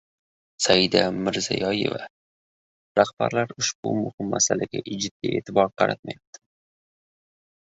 Saida 0.65 1.01
Mirziyoyeva: 1.25 2.07
«Rahbarlar 3.01 3.53
ushbu 3.65 3.93
muhim 3.99 4.33
masalaga 4.37 4.83
jiddiy 4.95 5.37
e’tibor 5.43 5.71
qaratmayapti» 5.83 6.43